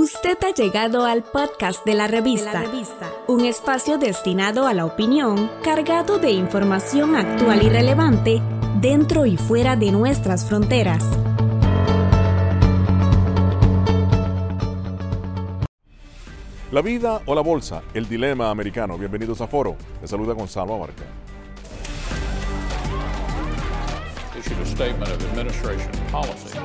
[0.00, 2.62] Usted ha llegado al podcast de la, revista,
[3.26, 8.40] un espacio destinado a la opinión, cargado de información actual y relevante
[8.80, 11.04] dentro y fuera de nuestras fronteras.
[16.70, 18.96] La vida o la bolsa, el dilema americano.
[18.96, 19.74] Bienvenidos a Foro.
[20.00, 21.02] Les saluda Gonzalo Abarca.
[24.38, 26.56] issued a statement of administration policy.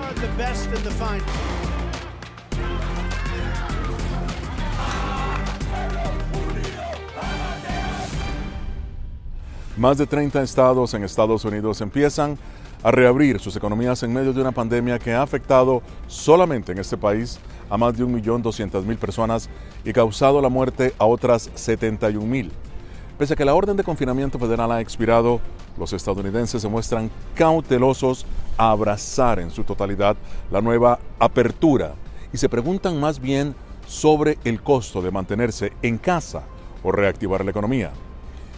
[9.76, 12.38] Más de 30 estados en Estados Unidos empiezan
[12.84, 16.96] a reabrir sus economías en medio de una pandemia que ha afectado solamente en este
[16.96, 17.40] país
[17.72, 19.50] a más de 1.200.000 personas
[19.84, 22.52] y causado la muerte a otras 71.000.
[23.18, 25.40] Pese a que la orden de confinamiento federal ha expirado,
[25.76, 30.16] los estadounidenses se muestran cautelosos a abrazar en su totalidad
[30.52, 31.96] la nueva apertura
[32.32, 33.56] y se preguntan más bien
[33.88, 36.44] sobre el costo de mantenerse en casa
[36.84, 37.92] o reactivar la economía.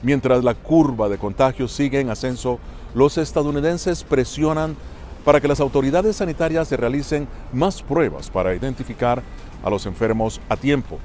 [0.06, 2.60] Mientras la curva de contagios sigue en ascenso,
[2.94, 4.76] los estadounidenses presionan
[5.24, 9.24] para que las autoridades sanitarias se realicen más pruebas para identificar
[9.64, 11.00] a los enfermos a tiempo.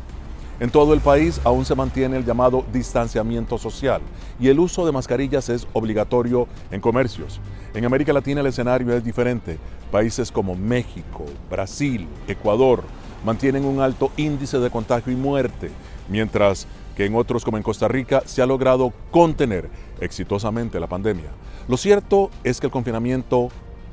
[0.61, 4.03] En todo el país aún se mantiene el llamado distanciamiento social
[4.39, 7.41] y el uso de mascarillas es obligatorio en comercios.
[7.73, 9.57] En América Latina el escenario es diferente.
[9.91, 12.83] Países como México, Brasil, Ecuador
[13.25, 15.71] mantienen un alto índice de contagio y muerte,
[16.11, 16.67] mientras
[17.01, 19.71] que en otros como en Costa Rica se ha logrado contener
[20.01, 21.31] exitosamente la pandemia.
[21.67, 23.49] Lo cierto es que el confinamiento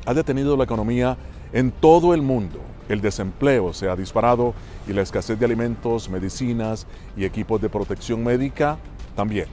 [0.05, 1.15] ha detenido la economía
[1.53, 2.59] en todo el mundo.
[2.89, 4.53] El desempleo se ha disparado
[4.89, 8.77] y la escasez de alimentos, medicinas y equipos de protección médica
[9.15, 9.45] también.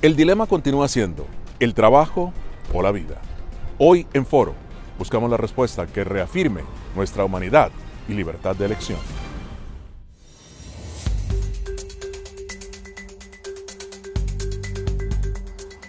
[0.00, 1.26] El dilema continúa siendo
[1.60, 2.32] el trabajo
[2.72, 3.20] o la vida.
[3.76, 4.54] Hoy en Foro
[4.98, 6.62] buscamos la respuesta que reafirme
[6.96, 7.70] nuestra humanidad
[8.08, 9.23] y libertad de elección.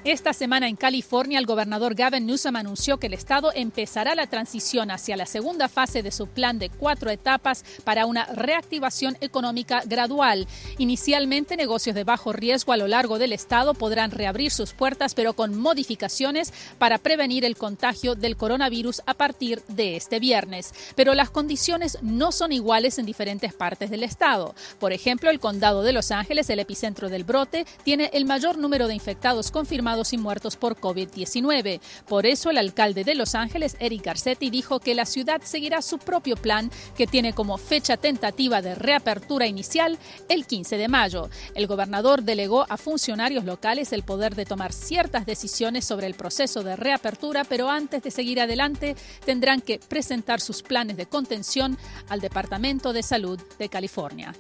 [0.06, 4.92] Esta semana en California, el gobernador Gavin Newsom anunció que el estado empezará la transición
[4.92, 10.48] hacia la segunda fase de su plan de cuatro etapas para una reactivación económica gradual.
[10.78, 15.34] Inicialmente, negocios de bajo riesgo a lo largo del estado podrán reabrir sus puertas, pero
[15.34, 20.72] con modificaciones para prevenir el contagio del coronavirus a partir de este viernes.
[20.96, 24.54] Pero las condiciones no son iguales en diferentes partes del estado.
[24.80, 28.88] Por ejemplo, el condado de Los Ángeles, el epicentro del brote, tiene el mayor número
[28.88, 31.80] de infectados confirmados y muertos por COVID-19.
[32.08, 35.98] Por eso el alcalde de Los Ángeles, Eric Garcetti, dijo que la ciudad seguirá su
[35.98, 39.98] propio plan que tiene como fecha tentativa de reapertura inicial
[40.28, 41.30] el 15 de mayo.
[41.54, 46.64] El gobernador delegó a funcionarios locales el poder de tomar ciertas decisiones sobre el proceso
[46.64, 48.96] de reapertura, pero antes de seguir adelante
[49.26, 51.78] tendrán que presentar sus planes de contención
[52.10, 54.34] al Departamento de Salud de California.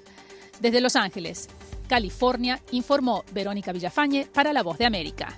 [0.60, 1.50] Desde Los Ángeles,
[1.88, 5.38] California, informó Verónica Villafañe para La Voz de América.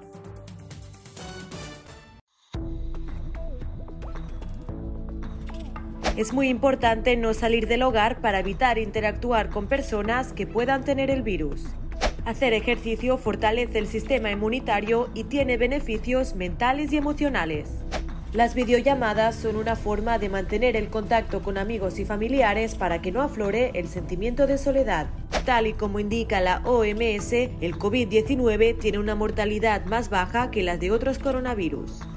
[6.17, 11.11] Es muy importante no salir del hogar para evitar interactuar con personas que puedan tener
[11.11, 11.65] el virus.
[12.25, 17.69] Hacer ejercicio fortalece el sistema inmunitario y tiene beneficios mentales y emocionales.
[18.33, 23.13] Las videollamadas son una forma de mantener el contacto con amigos y familiares para que
[23.13, 25.09] no aflore el sentimiento de soledad.
[25.45, 30.81] Tal y como indica la OMS, el COVID-19 tiene una mortalidad más baja que las
[30.81, 32.16] de otros coronavirus.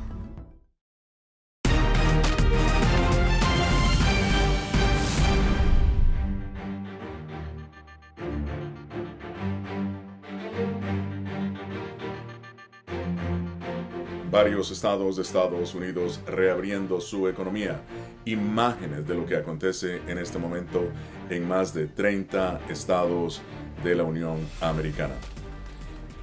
[14.39, 17.81] Varios estados de Estados Unidos reabriendo su economía.
[18.23, 20.87] Imágenes de lo que acontece en este momento
[21.29, 23.41] en más de 30 estados
[23.83, 25.15] de la Unión Americana.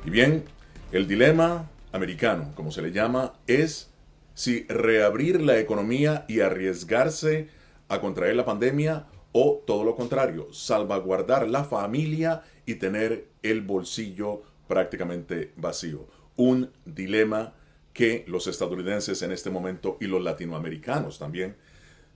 [0.06, 0.44] Y bien,
[0.92, 3.90] el dilema americano, como se le llama, es
[4.32, 7.50] si reabrir la economía y arriesgarse
[7.90, 14.40] a contraer la pandemia o todo lo contrario, salvaguardar la familia y tener el bolsillo
[14.68, 16.06] prácticamente vacío.
[16.36, 17.52] Un dilema
[17.96, 21.56] que los estadounidenses en este momento y los latinoamericanos también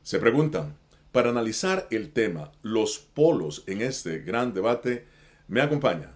[0.03, 0.77] se preguntan.
[1.11, 5.07] Para analizar el tema, los polos en este gran debate,
[5.49, 6.13] me acompaña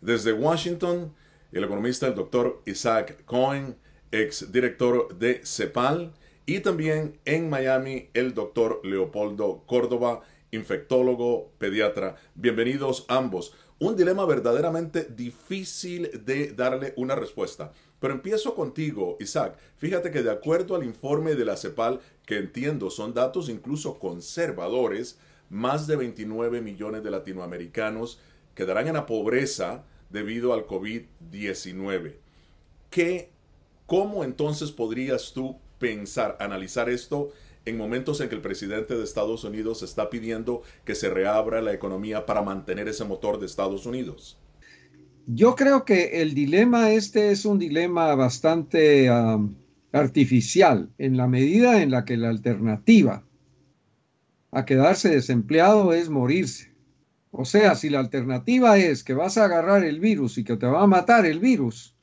[0.00, 1.14] desde Washington
[1.52, 3.76] el economista el doctor Isaac Cohen,
[4.10, 6.14] ex director de CEPAL,
[6.46, 10.22] y también en Miami el doctor Leopoldo Córdoba,
[10.52, 12.16] infectólogo, pediatra.
[12.34, 13.54] Bienvenidos ambos.
[13.78, 17.72] Un dilema verdaderamente difícil de darle una respuesta.
[18.02, 19.56] Pero empiezo contigo, Isaac.
[19.76, 25.20] Fíjate que de acuerdo al informe de la CEPAL, que entiendo son datos incluso conservadores,
[25.50, 28.18] más de 29 millones de latinoamericanos
[28.56, 32.16] quedarán en la pobreza debido al COVID-19.
[32.90, 33.30] ¿Qué,
[33.86, 37.30] ¿Cómo entonces podrías tú pensar, analizar esto
[37.66, 41.72] en momentos en que el presidente de Estados Unidos está pidiendo que se reabra la
[41.72, 44.41] economía para mantener ese motor de Estados Unidos?
[45.26, 49.08] Yo creo que el dilema este es un dilema bastante
[49.92, 53.24] artificial en la medida en la que la alternativa
[54.50, 56.72] a quedarse desempleado es morirse.
[57.30, 60.66] O sea, si la alternativa es que vas a agarrar el virus y que te
[60.66, 61.96] va a matar el virus,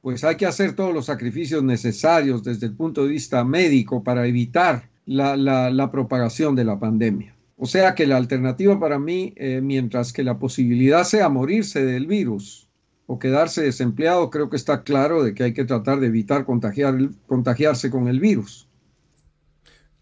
[0.00, 4.26] pues hay que hacer todos los sacrificios necesarios desde el punto de vista médico para
[4.26, 7.34] evitar la, la propagación de la pandemia.
[7.64, 12.08] O sea que la alternativa para mí, eh, mientras que la posibilidad sea morirse del
[12.08, 12.68] virus
[13.06, 16.96] o quedarse desempleado, creo que está claro de que hay que tratar de evitar contagiar,
[17.28, 18.66] contagiarse con el virus.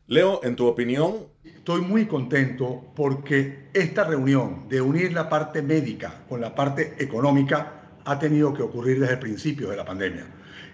[0.07, 1.17] Leo, en tu opinión.
[1.45, 7.91] Estoy muy contento porque esta reunión de unir la parte médica con la parte económica
[8.07, 10.25] ha tenido que ocurrir desde el principio de la pandemia.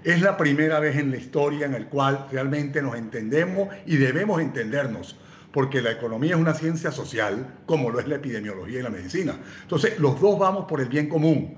[0.05, 4.41] Es la primera vez en la historia en la cual realmente nos entendemos y debemos
[4.41, 5.17] entendernos
[5.56, 9.41] porque la economía es una ciencia social, como lo es la epidemiología y la medicina.
[9.62, 11.56] Entonces, los dos vamos por el bien común.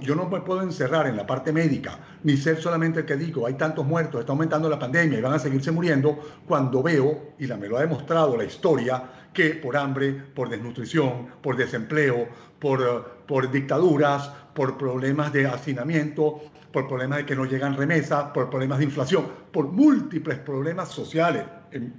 [0.00, 3.46] Yo no me puedo encerrar en la parte médica, ni ser solamente el que digo,
[3.46, 7.46] hay tantos muertos, está aumentando la pandemia y van a seguirse muriendo, cuando veo, y
[7.46, 12.26] la, me lo ha demostrado la historia, que por hambre, por desnutrición, por desempleo,
[12.58, 16.40] por, por dictaduras, por problemas de hacinamiento,
[16.76, 21.42] por problemas de que no llegan remesas, por problemas de inflación, por múltiples problemas sociales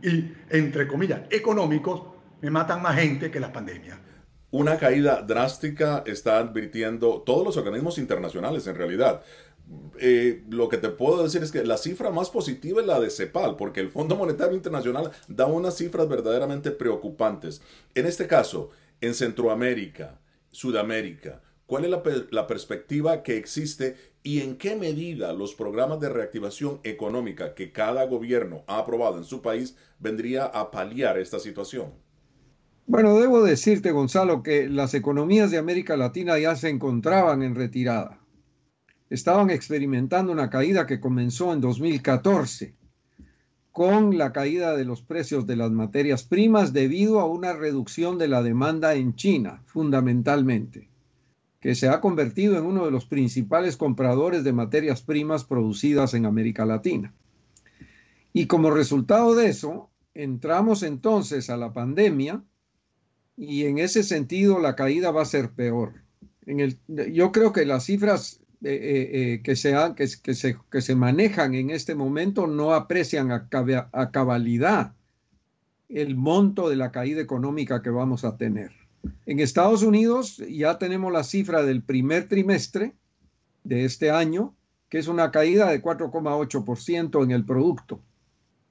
[0.03, 2.03] y, entre comillas, económicos,
[2.41, 3.97] me matan más gente que las pandemias.
[4.51, 9.23] Una caída drástica está advirtiendo todos los organismos internacionales en realidad.
[9.99, 13.09] Eh, lo que te puedo decir es que la cifra más positiva es la de
[13.09, 17.63] CEPAL, porque el Fondo Monetario Internacional da unas cifras verdaderamente preocupantes.
[17.95, 18.69] En este caso,
[19.01, 20.19] en Centroamérica,
[20.51, 26.09] Sudamérica, ¿cuál es la, la perspectiva que existe y en qué medida los programas de
[26.09, 31.93] reactivación económica que cada gobierno ha aprobado en su país vendría a paliar esta situación?
[32.87, 38.19] Bueno, debo decirte, Gonzalo, que las economías de América Latina ya se encontraban en retirada.
[39.09, 42.75] Estaban experimentando una caída que comenzó en 2014
[43.71, 48.27] con la caída de los precios de las materias primas debido a una reducción de
[48.27, 50.89] la demanda en China, fundamentalmente
[51.59, 56.25] que se ha convertido en uno de los principales compradores de materias primas producidas en
[56.25, 57.13] América Latina.
[58.33, 62.43] Y como resultado de eso, entramos entonces a la pandemia
[63.35, 66.01] y en ese sentido la caída va a ser peor.
[66.45, 70.81] En el, yo creo que las cifras eh, eh, eh, que, se, que, se, que,
[70.81, 73.47] se, manejan en este momento no aprecian a,
[73.91, 74.95] a cabalidad
[75.89, 78.71] el monto de la caída económica que vamos a tener.
[79.25, 82.95] En Estados Unidos ya tenemos la cifra del primer trimestre
[83.63, 84.55] de este año,
[84.89, 88.01] que es una caída de 4,8% en el producto,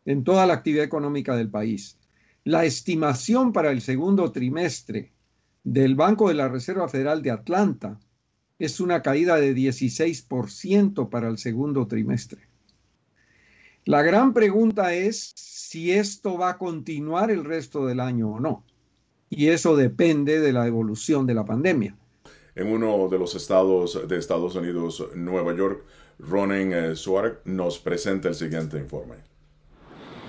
[0.05, 1.99] en toda la actividad económica del país.
[2.45, 5.13] La estimación para el segundo trimestre
[5.65, 7.99] del Banco de la Reserva Federal de Atlanta
[8.59, 12.49] es una caída de 16% para el segundo trimestre.
[13.85, 18.65] La gran pregunta es si esto va a continuar el resto del año o no.
[19.31, 21.97] Y eso depende de la evolución de la pandemia.
[22.55, 25.85] En uno de los estados de Estados Unidos, Nueva York,
[26.19, 29.17] Ronen eh, Suark nos presenta el siguiente informe.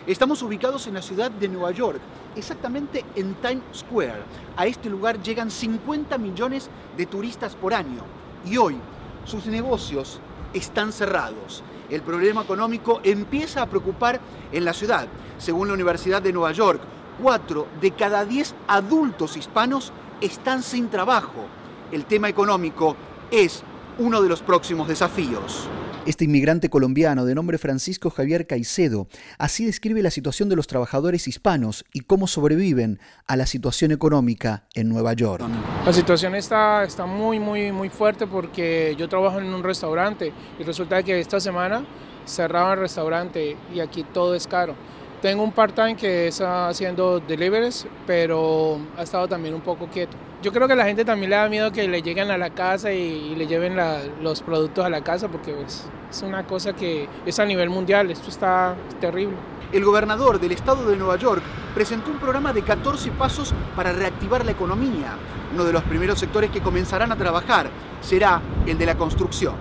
[0.05, 1.99] Estamos ubicados en la ciudad de Nueva York,
[2.35, 4.23] exactamente en Times Square.
[4.55, 8.03] A este lugar llegan 50 millones de turistas por año
[8.45, 8.77] y hoy
[9.25, 10.19] sus negocios
[10.53, 11.63] están cerrados.
[11.89, 14.19] El problema económico empieza a preocupar
[14.51, 15.07] en la ciudad.
[15.37, 16.81] Según la Universidad de Nueva York,
[17.21, 21.45] 4 de cada 10 adultos hispanos están sin trabajo.
[21.91, 22.95] El tema económico
[23.31, 23.63] es
[23.97, 25.67] uno de los próximos desafíos.
[26.05, 29.07] Este inmigrante colombiano de nombre Francisco Javier Caicedo
[29.37, 34.63] así describe la situación de los trabajadores hispanos y cómo sobreviven a la situación económica
[34.73, 35.43] en Nueva York.
[35.85, 40.63] La situación está, está muy, muy, muy fuerte porque yo trabajo en un restaurante y
[40.63, 41.85] resulta que esta semana
[42.25, 44.75] cerraba el restaurante y aquí todo es caro.
[45.21, 50.15] Tengo un part-time que está haciendo deliveries, pero ha estado también un poco quieto.
[50.43, 52.51] Yo creo que a la gente también le da miedo que le lleguen a la
[52.51, 53.75] casa y, le lleven
[54.21, 58.11] los productos a la casa porque pues, es una cosa que es a nivel mundial,
[58.11, 59.35] esto está terrible.
[59.71, 61.41] El gobernador del estado de Nueva York
[61.73, 65.15] presentó un programa de 14 pasos para reactivar la economía.
[65.51, 67.71] Uno de los primeros sectores que comenzarán a trabajar
[68.01, 69.55] será el de la construcción.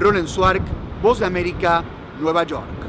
[0.00, 0.62] Ronen Swark,
[1.02, 1.84] Voz de América,
[2.18, 2.88] Nueva York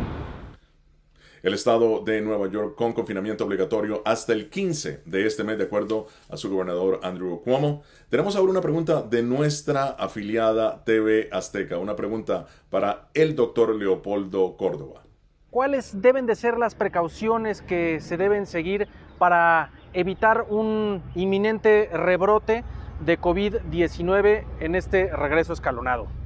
[1.43, 5.65] el estado de Nueva York con confinamiento obligatorio hasta el 15 de este mes, de
[5.65, 7.83] acuerdo a su gobernador Andrew Cuomo.
[8.09, 14.57] Tenemos ahora una pregunta de nuestra afiliada TV Azteca, una pregunta para el doctor Leopoldo
[14.57, 15.03] Córdoba.
[15.49, 22.63] ¿Cuáles deben de ser las precauciones que se deben seguir para evitar un inminente rebrote
[23.03, 26.18] de COVID-19 en este regreso escalonado?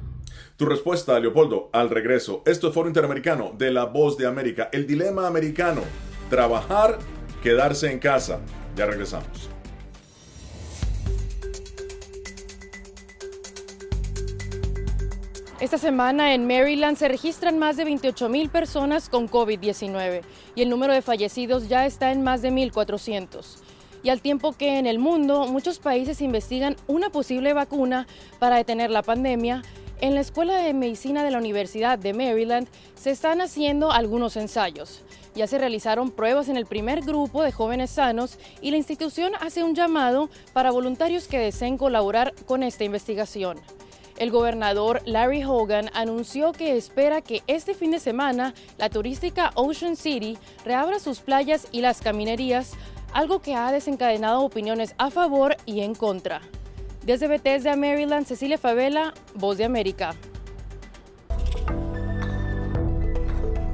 [0.56, 2.42] Tu respuesta, Leopoldo, al regreso.
[2.46, 4.68] Esto es Foro Interamericano de La Voz de América.
[4.72, 5.82] El dilema americano.
[6.30, 6.98] Trabajar,
[7.42, 8.40] quedarse en casa.
[8.76, 9.50] Ya regresamos.
[15.64, 20.20] Esta semana en Maryland se registran más de 28 mil personas con COVID-19
[20.54, 23.60] y el número de fallecidos ya está en más de 1.400.
[24.02, 28.06] Y al tiempo que en el mundo muchos países investigan una posible vacuna
[28.38, 29.62] para detener la pandemia,
[30.00, 35.02] en la Escuela de Medicina de la Universidad de Maryland se están haciendo algunos ensayos.
[35.34, 39.62] Ya se realizaron pruebas en el primer grupo de jóvenes sanos y la institución hace
[39.62, 43.58] un llamado para voluntarios que deseen colaborar con esta investigación.
[44.16, 49.96] El gobernador Larry Hogan anunció que espera que este fin de semana la turística Ocean
[49.96, 52.72] City reabra sus playas y las caminerías,
[53.12, 56.42] algo que ha desencadenado opiniones a favor y en contra.
[57.04, 60.16] Desde Bethesda, Maryland, Cecilia Favela, Voz de América.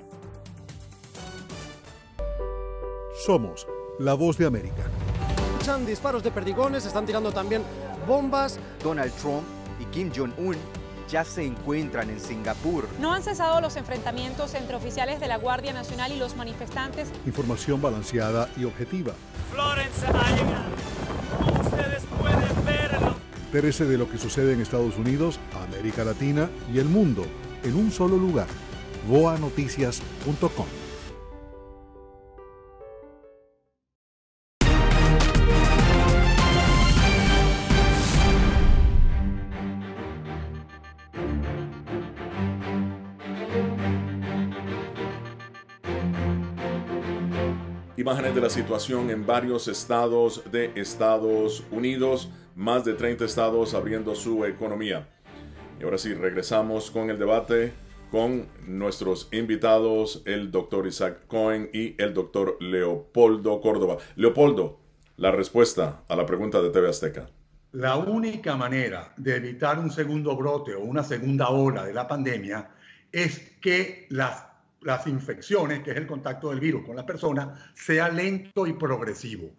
[3.25, 3.67] Somos
[3.99, 4.83] la voz de América.
[5.53, 7.63] Escuchan disparos de perdigones, están tirando también
[8.07, 8.59] bombas.
[8.83, 10.57] Donald Trump y Kim Jong-un
[11.09, 12.89] ya se encuentran en Singapur.
[12.99, 17.09] No han cesado los enfrentamientos entre oficiales de la Guardia Nacional y los manifestantes.
[17.27, 19.13] Información balanceada y objetiva.
[19.53, 23.15] Florence ha ustedes pueden verlo.
[23.47, 25.39] Interese de lo que sucede en Estados Unidos,
[25.69, 27.25] América Latina y el mundo
[27.63, 28.49] en un solo lugar.
[29.09, 30.84] boanoticias.com
[47.97, 54.17] Imágenes de la situación en varios estados de Estados Unidos, más de 30 estados abriendo
[54.17, 55.09] su economía.
[55.79, 57.73] Y ahora sí, regresamos con el debate
[58.11, 63.99] con nuestros invitados, el doctor Isaac Cohen y el doctor Leopoldo Córdoba.
[64.17, 64.81] Leopoldo,
[65.17, 67.27] la respuesta a la pregunta de TV Azteca.
[67.71, 72.71] La única manera de evitar un segundo brote o una segunda ola de la pandemia
[73.13, 74.54] es que las
[74.85, 79.51] las infecciones, que es el contacto del virus con la persona, sea lento y progresivo.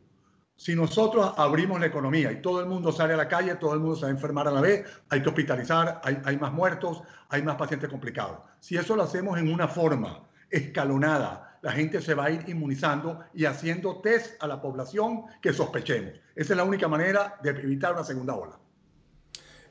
[0.55, 3.81] Si nosotros abrimos la economía y todo el mundo sale a la calle, todo el
[3.81, 7.01] mundo se va a enfermar a la vez, hay que hospitalizar, hay, hay más muertos,
[7.29, 8.37] hay más pacientes complicados.
[8.61, 13.19] Si eso lo hacemos en una forma escalonada, la gente se va a ir inmunizando
[13.33, 16.13] y haciendo test a la población que sospechemos.
[16.35, 18.59] Esa es la única manera de evitar una segunda ola.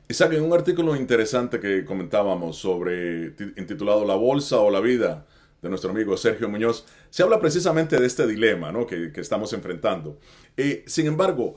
[0.07, 5.25] Isaac, en un artículo interesante que comentábamos sobre, intitulado La Bolsa o la Vida,
[5.61, 8.85] de nuestro amigo Sergio Muñoz, se habla precisamente de este dilema ¿no?
[8.85, 10.19] que, estamos enfrentando.
[10.57, 11.55] Eh, sin embargo,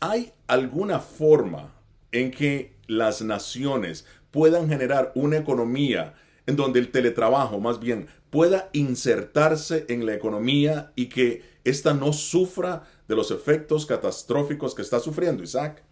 [0.00, 1.72] ¿hay alguna forma
[2.12, 6.14] en que las naciones puedan generar una economía
[6.46, 12.12] en donde el teletrabajo más bien pueda insertarse en la economía y que ésta no
[12.12, 15.82] sufra de los efectos catastróficos que está sufriendo, Isaac?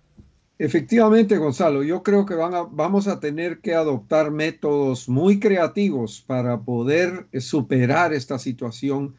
[0.58, 6.60] Efectivamente, Gonzalo, yo creo que van vamos a tener que adoptar métodos muy creativos para
[6.60, 9.14] poder superar esta situación,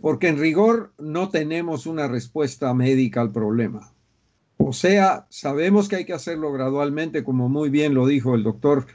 [0.00, 3.92] porque en rigor no tenemos una respuesta médica al problema.
[4.56, 8.86] O sea, sabemos que hay que hacerlo gradualmente, como muy bien lo dijo el doctor,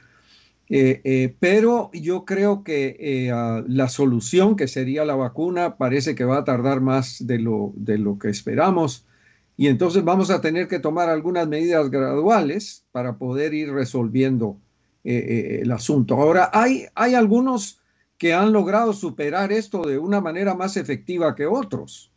[0.70, 6.24] eh, eh, pero yo creo que eh, la solución, que sería la vacuna, parece que
[6.24, 9.06] va a tardar más de lo, de lo que esperamos
[9.60, 14.56] y entonces vamos a tener que tomar algunas medidas graduales para poder ir resolviendo
[15.04, 16.16] eh, eh, el asunto.
[16.16, 17.82] Ahora, hay, hay algunos
[18.18, 22.10] que han logrado superar esto de una manera más efectiva que otros.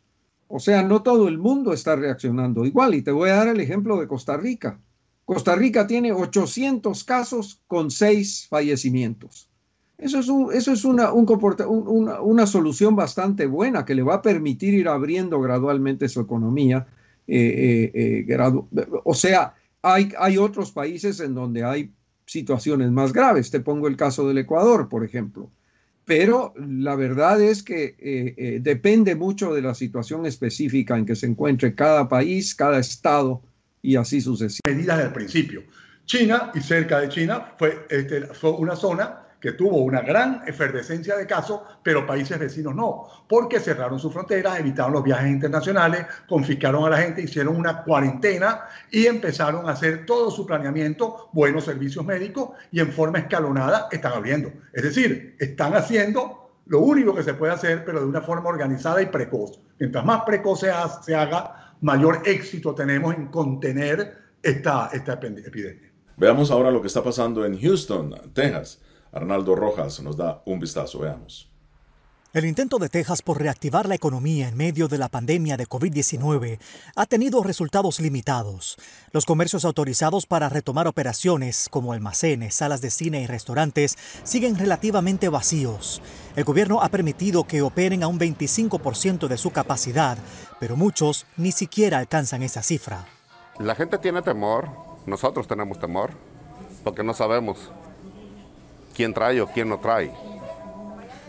[0.47, 2.95] O sea, no todo el mundo está reaccionando igual.
[2.95, 4.79] Y te voy a dar el ejemplo de Costa Rica.
[5.25, 9.49] Costa Rica tiene 800 casos con 6 fallecimientos.
[9.97, 14.87] Eso es, eso es una, una, solución bastante buena que le va a permitir ir
[14.87, 16.87] abriendo gradualmente su economía
[17.27, 21.91] eh, eh, eh, o sea, hay, hay otros países en donde hay
[22.25, 23.51] situaciones más graves.
[23.51, 25.51] Te pongo el caso del Ecuador, por ejemplo.
[26.05, 31.75] Pero la verdad es que depende mucho de la situación específica en que se encuentre
[31.75, 33.41] cada país, cada estado
[33.81, 34.75] y así sucesivamente.
[34.75, 35.63] Medidas del principio.
[36.05, 41.17] China y cerca de China fue, este, fue una zona que tuvo una gran efervescencia
[41.17, 46.85] de casos, pero países vecinos no, porque cerraron sus fronteras, evitaron los viajes internacionales, confiscaron
[46.85, 52.05] a la gente, hicieron una cuarentena y empezaron a hacer todo su planeamiento, buenos servicios
[52.05, 54.49] médicos y en forma escalonada están abriendo.
[54.71, 59.01] Es decir, están haciendo lo único que se puede hacer, pero de una forma organizada
[59.01, 59.59] y precoz.
[59.77, 65.91] Mientras más precoz se, haga, mayor éxito tenemos en contener esta, esta epidemia.
[66.15, 68.79] Veamos ahora lo que está pasando en Houston, Texas.
[69.13, 71.49] Arnaldo Rojas nos da un vistazo, veamos.
[72.33, 76.57] El intento de Texas por reactivar la economía en medio de la pandemia de COVID-19
[76.95, 78.75] ha tenido resultados limitados.
[79.11, 85.29] Los comercios autorizados para retomar operaciones, como almacenes, salas de cine y restaurantes, siguen relativamente
[85.29, 86.01] vacíos.
[86.35, 90.17] El gobierno ha permitido que operen a un 25% de su capacidad,
[90.59, 93.05] pero muchos ni siquiera alcanzan esa cifra.
[93.59, 94.69] La gente tiene temor,
[95.05, 96.09] nosotros tenemos temor,
[96.83, 97.71] porque no sabemos
[98.95, 100.11] quién trae o quién no trae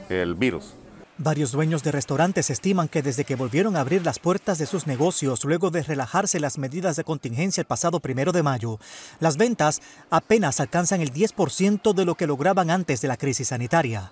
[0.09, 0.75] el virus.
[1.17, 4.89] Varios dueños de restaurantes estiman que desde que volvieron a abrir las puertas de sus
[4.89, 8.81] negocios luego de relajarse las medidas de contingencia el pasado primero de mayo,
[9.21, 14.11] las ventas apenas alcanzan el 10% de lo que lograban antes de la crisis sanitaria.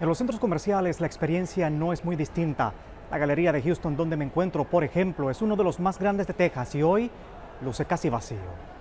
[0.00, 2.72] En los centros comerciales la experiencia no es muy distinta.
[3.10, 6.28] La galería de Houston donde me encuentro, por ejemplo, es uno de los más grandes
[6.28, 7.10] de Texas y hoy
[7.62, 8.77] luce casi vacío.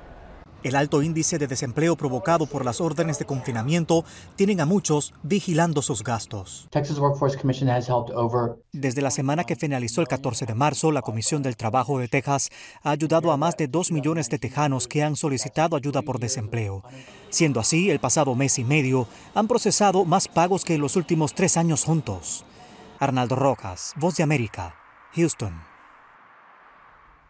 [0.63, 4.03] El alto índice de desempleo provocado por las órdenes de confinamiento
[4.35, 6.67] tienen a muchos vigilando sus gastos.
[8.71, 12.49] Desde la semana que finalizó el 14 de marzo, la Comisión del Trabajo de Texas
[12.81, 16.83] ha ayudado a más de 2 millones de tejanos que han solicitado ayuda por desempleo.
[17.29, 21.33] Siendo así, el pasado mes y medio han procesado más pagos que en los últimos
[21.33, 22.45] tres años juntos.
[22.99, 24.75] Arnaldo Rojas, Voz de América,
[25.13, 25.76] Houston.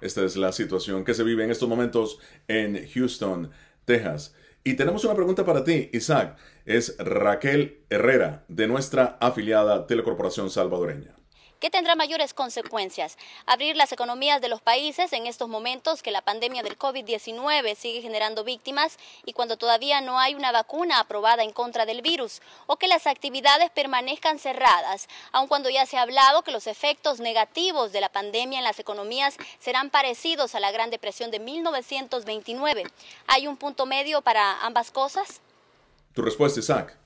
[0.01, 3.51] Esta es la situación que se vive en estos momentos en Houston,
[3.85, 4.35] Texas.
[4.63, 6.37] Y tenemos una pregunta para ti, Isaac.
[6.65, 11.15] Es Raquel Herrera, de nuestra afiliada Telecorporación Salvadoreña.
[11.59, 13.17] Que tendrá mayores consecuencias.
[13.45, 18.01] Abrir las economías de los países en estos momentos que la pandemia del COVID-19 sigue
[18.01, 22.77] generando víctimas y cuando todavía no hay una vacuna aprobada en contra del virus o
[22.77, 27.91] que las actividades permanezcan cerradas, aun cuando ya se ha hablado que los efectos negativos
[27.91, 32.83] de la pandemia en las economías serán parecidos a la Gran Depresión de 1929.
[33.27, 35.41] ¿Hay un punto medio para ambas cosas?
[36.13, 36.97] Tu respuesta, Isaac.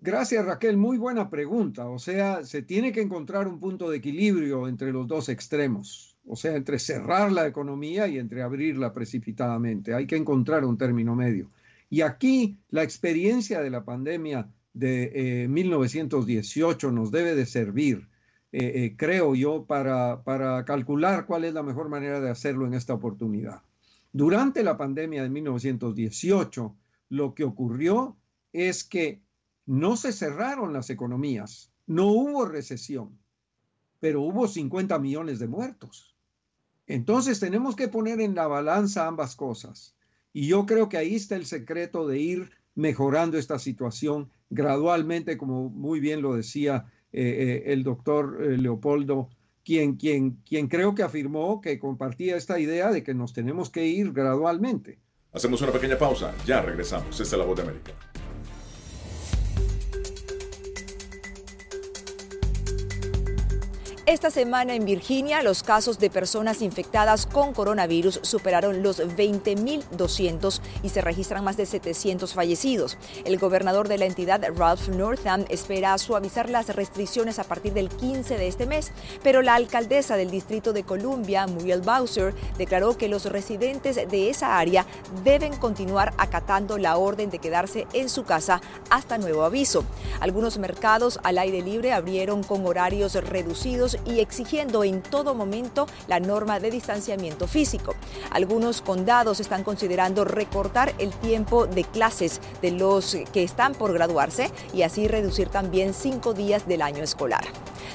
[0.00, 1.88] Gracias Raquel, muy buena pregunta.
[1.88, 6.36] O sea, se tiene que encontrar un punto de equilibrio entre los dos extremos, o
[6.36, 9.94] sea, entre cerrar la economía y entre abrirla precipitadamente.
[9.94, 11.50] Hay que encontrar un término medio.
[11.90, 18.08] Y aquí la experiencia de la pandemia de 1918 eh, nos debe de servir,
[18.52, 22.74] eh, eh, creo yo, para, para calcular cuál es la mejor manera de hacerlo en
[22.74, 23.62] esta oportunidad.
[24.12, 26.76] Durante la pandemia de 1918,
[27.08, 28.16] lo que ocurrió
[28.52, 29.22] es que
[29.68, 33.18] no se cerraron las economías, no hubo recesión,
[34.00, 36.16] pero hubo 50 millones de muertos.
[36.86, 39.94] Entonces tenemos que poner en la balanza ambas cosas.
[40.32, 45.68] Y yo creo que ahí está el secreto de ir mejorando esta situación gradualmente, como
[45.68, 47.20] muy bien lo decía eh,
[47.66, 49.28] eh, el doctor eh, Leopoldo,
[49.66, 53.86] quien, quien, quien creo que afirmó que compartía esta idea de que nos tenemos que
[53.86, 54.98] ir gradualmente.
[55.30, 57.20] Hacemos una pequeña pausa, ya regresamos.
[57.20, 57.92] Esta es la voz de América.
[64.08, 70.88] Esta semana en Virginia, los casos de personas infectadas con coronavirus superaron los 20.200 y
[70.88, 72.96] se registran más de 700 fallecidos.
[73.26, 78.38] El gobernador de la entidad, Ralph Northam, espera suavizar las restricciones a partir del 15
[78.38, 78.92] de este mes,
[79.22, 84.58] pero la alcaldesa del Distrito de Columbia, Muriel Bowser, declaró que los residentes de esa
[84.58, 84.86] área
[85.22, 89.84] deben continuar acatando la orden de quedarse en su casa hasta nuevo aviso.
[90.20, 96.20] Algunos mercados al aire libre abrieron con horarios reducidos y exigiendo en todo momento la
[96.20, 97.94] norma de distanciamiento físico.
[98.30, 104.50] Algunos condados están considerando recortar el tiempo de clases de los que están por graduarse
[104.72, 107.44] y así reducir también cinco días del año escolar.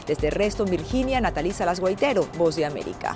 [0.07, 3.15] Desde Reston, Virginia, Natalisa Las Guaitero, Voz de América.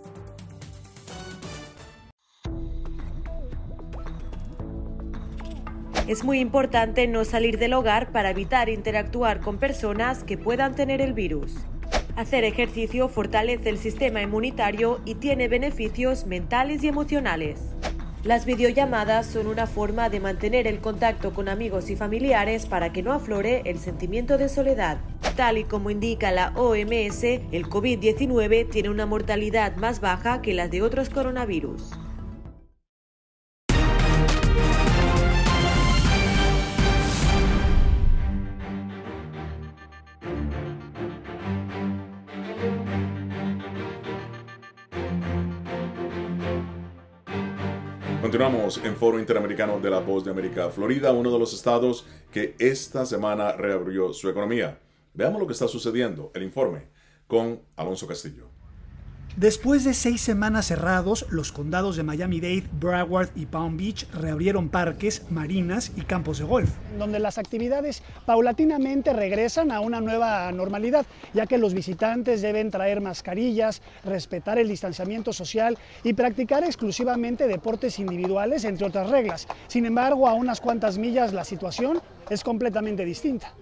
[6.09, 11.01] Es muy importante no salir del hogar para evitar interactuar con personas que puedan tener
[11.01, 11.55] el virus.
[12.17, 17.61] Hacer ejercicio fortalece el sistema inmunitario y tiene beneficios mentales y emocionales.
[18.25, 23.03] Las videollamadas son una forma de mantener el contacto con amigos y familiares para que
[23.05, 24.99] no aflore el sentimiento de soledad.
[25.37, 30.71] Tal y como indica la OMS, el COVID-19 tiene una mortalidad más baja que las
[30.71, 31.93] de otros coronavirus.
[48.43, 50.69] Continuamos en Foro Interamericano de la Voz de América.
[50.69, 54.81] Florida, uno de los estados que esta semana reabrió su economía.
[55.15, 56.33] Veamos lo que está sucediendo.
[56.35, 56.89] El informe
[57.29, 58.52] con Alonso Castillo.
[59.37, 65.23] Después de seis semanas cerrados, los condados de Miami-Dade, Broward y Palm Beach reabrieron parques,
[65.31, 66.71] marinas y campos de golf.
[66.99, 73.01] Donde las actividades paulatinamente regresan a una nueva normalidad, ya que los visitantes deben traer
[73.01, 79.49] mascarillas, respetar el distanciamiento social y practicar exclusivamente deportes individuales, entre otras reglas.
[79.67, 83.55] Sin embargo, a unas cuantas millas la situación es completamente distinta.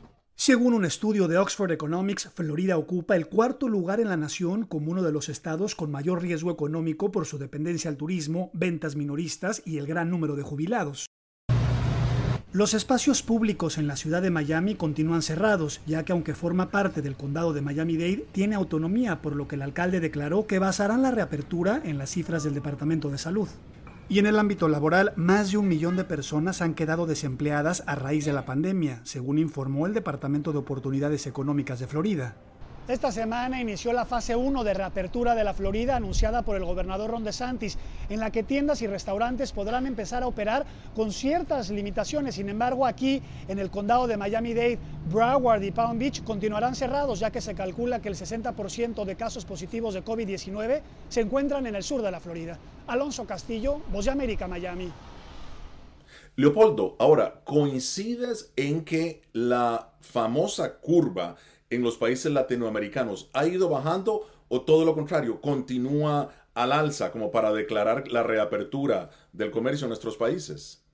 [0.42, 4.90] Según un estudio de Oxford Economics, Florida ocupa el cuarto lugar en la nación como
[4.90, 9.61] uno de los estados con mayor riesgo económico por su dependencia al turismo, ventas minoristas
[9.66, 11.05] y el gran número de jubilados.
[12.53, 17.03] Los espacios públicos en la ciudad de Miami continúan cerrados, ya que aunque forma parte
[17.03, 21.11] del condado de Miami-Dade, tiene autonomía, por lo que el alcalde declaró que basarán la
[21.11, 23.48] reapertura en las cifras del Departamento de Salud.
[24.10, 27.94] Y en el ámbito laboral, más de un millón de personas han quedado desempleadas a
[27.94, 32.34] raíz de la pandemia, según informó el Departamento de Oportunidades Económicas de Florida.
[32.88, 37.10] Esta semana inició la fase 1 de reapertura de la Florida anunciada por el gobernador
[37.10, 40.66] Ron DeSantis, en la que tiendas y restaurantes podrán empezar a operar
[40.96, 42.34] con ciertas limitaciones.
[42.34, 47.30] Sin embargo, aquí en el condado de Miami-Dade, Broward y Palm Beach continuarán cerrados, ya
[47.30, 51.84] que se calcula que el 60% de casos positivos de COVID-19 se encuentran en el
[51.84, 52.58] sur de la Florida.
[52.88, 54.90] Alonso Castillo, Voz de América, Miami.
[56.34, 61.36] Leopoldo, ahora, ¿coincides en que la famosa curva
[61.70, 67.30] en los países latinoamericanos ha ido bajando o todo lo contrario, continúa al alza como
[67.30, 70.85] para declarar la reapertura del comercio en nuestros países?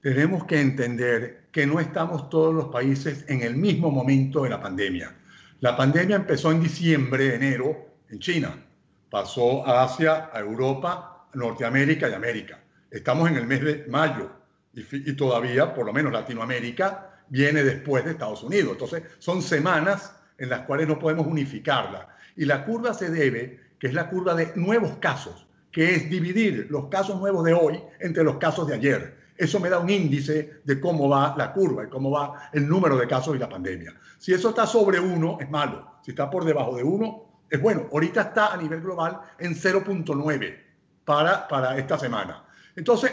[0.00, 4.60] Tenemos que entender que no estamos todos los países en el mismo momento de la
[4.60, 5.16] pandemia.
[5.58, 8.64] La pandemia empezó en diciembre, enero, en China.
[9.10, 12.62] Pasó a Asia, a Europa, a Norteamérica y América.
[12.92, 14.30] Estamos en el mes de mayo
[14.72, 18.72] y, y todavía, por lo menos Latinoamérica, viene después de Estados Unidos.
[18.72, 22.08] Entonces, son semanas en las cuales no podemos unificarla.
[22.36, 26.68] Y la curva se debe, que es la curva de nuevos casos, que es dividir
[26.70, 29.18] los casos nuevos de hoy entre los casos de ayer.
[29.36, 32.96] Eso me da un índice de cómo va la curva y cómo va el número
[32.96, 33.94] de casos y la pandemia.
[34.18, 35.98] Si eso está sobre uno, es malo.
[36.02, 37.86] Si está por debajo de uno, es bueno.
[37.92, 40.58] Ahorita está a nivel global en 0.9
[41.04, 42.44] para, para esta semana.
[42.74, 43.12] Entonces,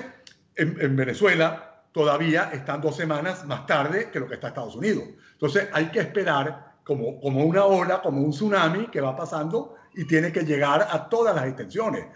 [0.55, 5.05] en, en Venezuela todavía están dos semanas más tarde que lo que está Estados Unidos.
[5.31, 10.03] Entonces hay que esperar como, como una ola, como un tsunami que va pasando y
[10.03, 12.07] tiene que llegar a todas las extensiones.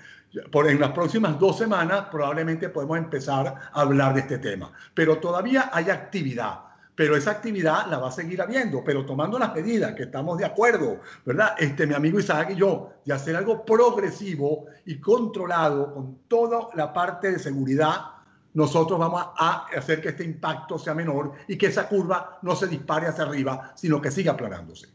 [0.52, 5.18] Por, en las próximas dos semanas probablemente podemos empezar a hablar de este tema, pero
[5.18, 9.94] todavía hay actividad pero esa actividad la va a seguir habiendo, pero tomando las medidas
[9.94, 11.56] que estamos de acuerdo, ¿verdad?
[11.58, 16.92] Este, mi amigo Isaac y yo, de hacer algo progresivo y controlado con toda la
[16.92, 18.19] parte de seguridad
[18.54, 22.68] nosotros vamos a hacer que este impacto sea menor y que esa curva no se
[22.68, 24.88] dispare hacia arriba, sino que siga aplanándose.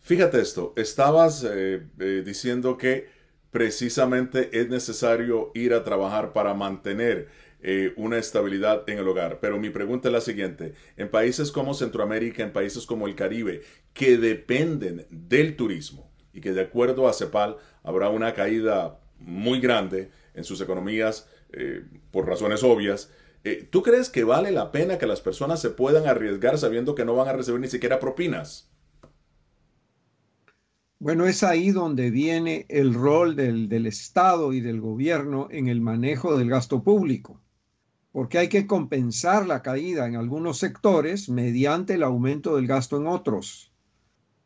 [0.00, 3.08] Fíjate esto, estabas eh, eh, diciendo que
[3.50, 7.28] precisamente es necesario ir a trabajar para mantener
[7.62, 9.38] eh, una estabilidad en el hogar.
[9.40, 13.62] Pero mi pregunta es la siguiente, en países como Centroamérica, en países como el Caribe,
[13.92, 20.10] que dependen del turismo y que de acuerdo a CEPAL habrá una caída muy grande
[20.34, 23.10] en sus economías, eh, por razones obvias.
[23.44, 27.04] Eh, ¿Tú crees que vale la pena que las personas se puedan arriesgar sabiendo que
[27.04, 28.70] no van a recibir ni siquiera propinas?
[30.98, 35.80] Bueno, es ahí donde viene el rol del, del, Estado y del gobierno en el
[35.80, 37.40] manejo del gasto público,
[38.12, 43.06] porque hay que compensar la caída en algunos sectores mediante el aumento del gasto en
[43.06, 43.72] otros.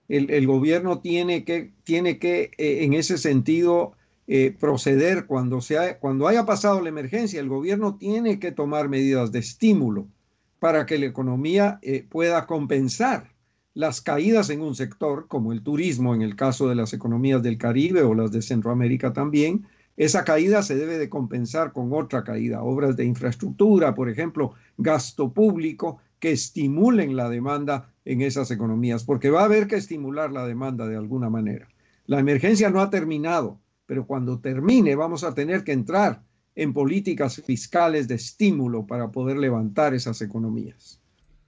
[0.06, 3.94] El, el gobierno tiene que, tiene que eh, en ese sentido,
[4.26, 7.40] eh, proceder cuando, sea, cuando haya pasado la emergencia.
[7.40, 10.08] El gobierno tiene que tomar medidas de estímulo
[10.58, 13.34] para que la economía eh, pueda compensar
[13.74, 17.58] las caídas en un sector, como el turismo en el caso de las economías del
[17.58, 19.66] Caribe o las de Centroamérica también.
[19.96, 25.32] Esa caída se debe de compensar con otra caída, obras de infraestructura, por ejemplo, gasto
[25.32, 30.46] público que estimulen la demanda en esas economías, porque va a haber que estimular la
[30.46, 31.68] demanda de alguna manera.
[32.06, 33.60] La emergencia no ha terminado
[33.94, 36.20] pero cuando termine vamos a tener que entrar
[36.56, 41.00] en políticas fiscales de estímulo para poder levantar esas economías.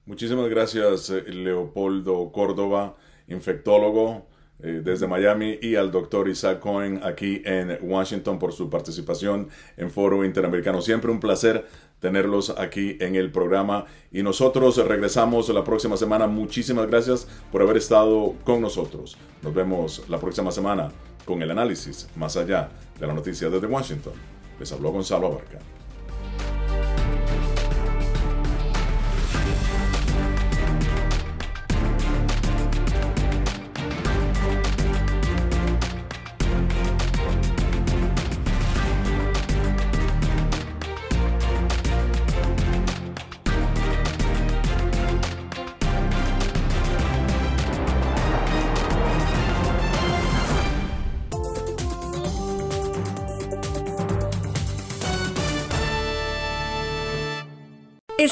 [0.05, 2.95] Muchísimas gracias, eh, Leopoldo Córdoba,
[3.27, 4.29] infectólogo
[4.63, 9.91] eh, desde Miami, y al doctor Isaac Cohen aquí en Washington por su participación en
[9.91, 10.81] Foro Interamericano.
[10.81, 11.67] Siempre un placer
[12.01, 16.27] tenerlos aquí en el programa y nosotros regresamos la próxima semana.
[16.27, 19.17] Muchísimas gracias por haber estado con nosotros.
[19.43, 20.91] Nos vemos la próxima semana
[21.25, 24.13] con el análisis más allá de la noticia desde Washington.
[24.59, 25.59] Les habló Gonzalo Abarca.